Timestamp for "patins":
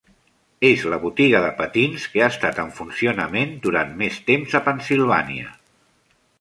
1.59-2.07